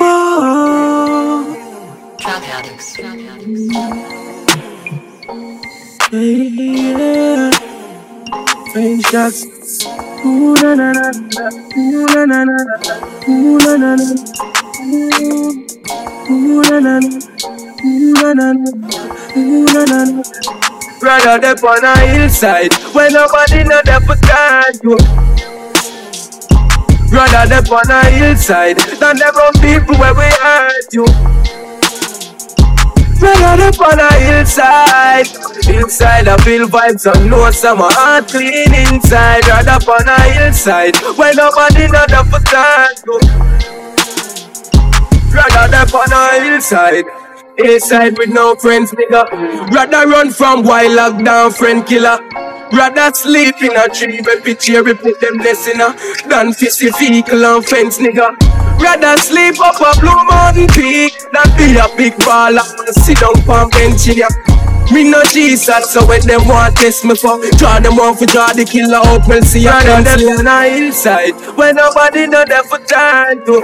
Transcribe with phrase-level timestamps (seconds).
[0.00, 1.46] Oh,
[2.18, 2.96] Drug addicts.
[2.96, 3.72] Drug addicts.
[6.10, 7.50] yeah.
[8.74, 9.46] Rain shots.
[10.26, 11.12] Ooh, na, na, na.
[11.78, 12.56] Ooh, na, na, na.
[13.28, 14.04] Ooh, na, na, na.
[16.28, 17.08] Ooh, na, na, na.
[17.84, 18.70] Ooh, na, na, na.
[19.36, 20.22] Ooh, na, na, na.
[21.00, 24.98] Rather dep on a hillside when nobody know there for guide you.
[27.12, 31.04] Rather dep on a hillside than them on people where we hurt you.
[33.20, 35.28] Rather dep on a hillside,
[35.68, 39.46] inside I feel vibes and know some heart clean inside.
[39.46, 42.40] Rather on a hillside when nobody know there for
[43.06, 43.20] you.
[45.34, 47.04] Rather dep on a hillside.
[47.58, 49.28] Hillside with no friends, nigga.
[49.70, 52.18] Rather run from wild lockdown friend killer.
[52.72, 55.92] Rather sleep in a tree when picture put them nest in uh,
[56.28, 58.32] than fish the vehicle and fence, nigga.
[58.80, 63.36] Rather sleep up a blue mountain peak than be a big baller and sit down
[63.48, 64.28] on bench in ya.
[64.90, 68.52] Me no Jesus, so when them want test me for Draw them off for draw
[68.52, 72.64] the killer out, well see ya Rather them on a hillside When nobody know there
[72.64, 73.62] for time to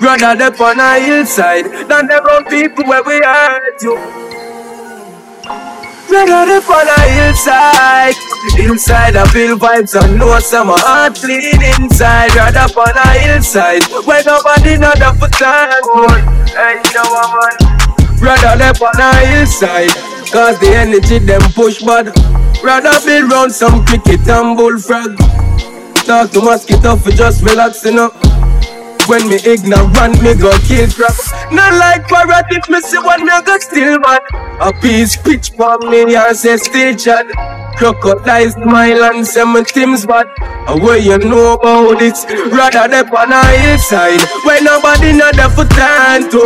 [0.00, 4.27] Rather them on a hillside than them on people where we hurt you.
[6.08, 8.14] Them on a hillside.
[8.58, 12.34] Inside I feel vibes and know some heart clean inside.
[12.34, 15.84] Rather on a hillside where nobody know the for time.
[16.56, 17.56] Hey, you know man?
[18.24, 19.92] Rather them on a hillside.
[20.32, 22.08] Cause the energy them push bad.
[22.64, 25.16] Rather build round some cricket and bullfrog.
[26.06, 28.14] Talk to mosquito for just relaxing up.
[29.08, 31.12] When me ignorant, me go kill crap.
[31.50, 34.22] Not like parrot if me see one go still mad.
[34.60, 37.26] A piece pitch for me and say still chat.
[37.76, 40.26] Crocodile smile and say my Tim's bad.
[40.68, 42.16] A way you know about it,
[42.52, 46.44] rather than on a hillside where nobody know there for time to.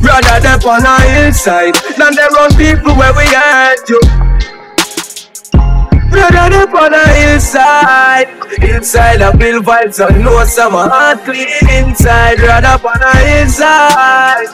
[0.00, 4.25] Rather than on a hillside than them wrong people where we hurt you.
[6.16, 8.28] Rather than on a hillside
[8.62, 12.40] Inside I feel vibes I know some heart clean inside.
[12.40, 14.48] Rather on a hillside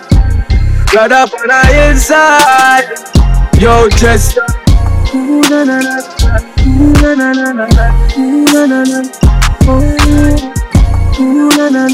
[0.92, 2.88] Rather on a hillside
[3.60, 4.38] Yo just
[5.14, 6.02] Ooh na na na
[6.66, 7.66] Ooh na na na na
[8.18, 9.00] Ooh na na
[9.64, 9.82] Oh
[11.20, 11.84] Ooh na na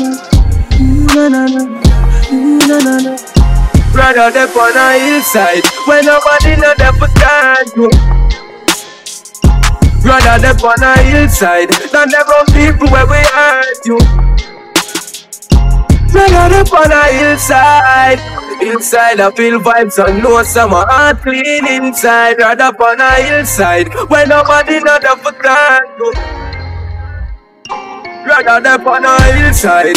[0.80, 1.62] Ooh na na na
[2.32, 3.16] Ooh na na na
[3.92, 8.17] Rather on a hillside When nobody know there for time
[10.18, 13.98] Rather them on a hillside than them on people where we hurt you.
[16.12, 18.18] Rather them on a hillside.
[18.60, 22.38] Inside I feel vibes and know some heart clean inside.
[22.38, 25.86] Rather on a hillside where nobody know the for time.
[28.26, 29.96] Rather them on a hillside.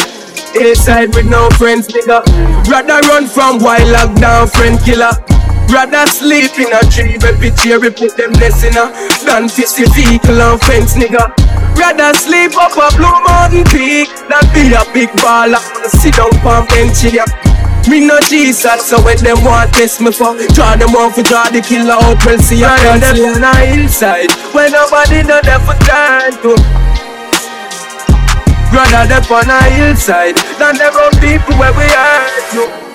[0.52, 2.22] Hillside with no friends, nigga.
[2.70, 5.10] Rather run from wild lockdown friend killer.
[5.72, 10.40] Rather sleep in a tree picture we put them in a Than fish the vehicle
[10.40, 11.32] and fence nigga.
[11.76, 15.62] Rather sleep up a blue mountain peak Than be a big baller.
[15.82, 17.24] And sit down on bench ya
[17.88, 21.50] me no Jesus, so when them want test me for Draw them off for draw
[21.50, 25.60] the killer out, well see ya Rather them on a hillside When nobody know them
[25.66, 26.54] for time to
[28.70, 32.91] Rather them on a hillside Than them on people where we hurt you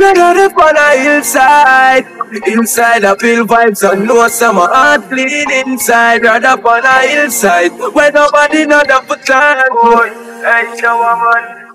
[0.00, 2.06] Rather up on a hillside
[2.46, 6.22] Inside I feel vibes and know some heart clean inside.
[6.22, 10.08] Rather up on a hillside Where nobody know the for time Boy,
[10.42, 11.69] hey, know what man